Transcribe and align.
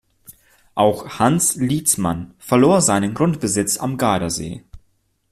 Auch 0.73 1.19
Hans 1.19 1.57
Lietzmann 1.57 2.33
verlor 2.39 2.81
seinen 2.81 3.13
Grundbesitz 3.13 3.77
am 3.79 3.97
Gardasee. 3.97 4.63